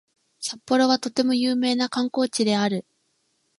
[0.39, 2.87] 札幌はとても有名な観光地である